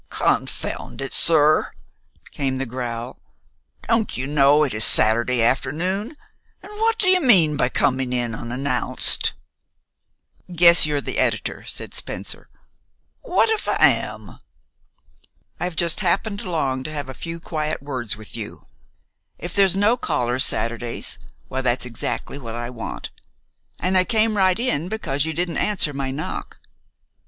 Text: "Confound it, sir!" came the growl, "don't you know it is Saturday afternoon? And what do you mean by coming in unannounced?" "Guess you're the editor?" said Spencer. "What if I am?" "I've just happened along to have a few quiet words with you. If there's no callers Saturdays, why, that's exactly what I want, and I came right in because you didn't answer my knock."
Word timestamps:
"Confound 0.09 0.99
it, 0.99 1.13
sir!" 1.13 1.69
came 2.31 2.57
the 2.57 2.65
growl, 2.65 3.19
"don't 3.87 4.17
you 4.17 4.25
know 4.25 4.63
it 4.63 4.73
is 4.73 4.83
Saturday 4.83 5.43
afternoon? 5.43 6.17
And 6.63 6.71
what 6.79 6.97
do 6.97 7.07
you 7.07 7.21
mean 7.21 7.55
by 7.55 7.69
coming 7.69 8.11
in 8.11 8.33
unannounced?" 8.33 9.33
"Guess 10.51 10.87
you're 10.87 11.01
the 11.01 11.19
editor?" 11.19 11.65
said 11.67 11.93
Spencer. 11.93 12.49
"What 13.21 13.51
if 13.51 13.67
I 13.69 13.77
am?" 13.77 14.39
"I've 15.59 15.75
just 15.75 15.99
happened 15.99 16.41
along 16.41 16.83
to 16.85 16.91
have 16.91 17.07
a 17.07 17.13
few 17.13 17.39
quiet 17.39 17.83
words 17.83 18.17
with 18.17 18.35
you. 18.35 18.65
If 19.37 19.53
there's 19.53 19.75
no 19.75 19.97
callers 19.97 20.43
Saturdays, 20.43 21.19
why, 21.47 21.61
that's 21.61 21.85
exactly 21.85 22.39
what 22.39 22.55
I 22.55 22.71
want, 22.71 23.11
and 23.77 23.95
I 23.95 24.03
came 24.03 24.35
right 24.35 24.57
in 24.57 24.89
because 24.89 25.25
you 25.25 25.33
didn't 25.33 25.57
answer 25.57 25.93
my 25.93 26.09
knock." 26.09 26.57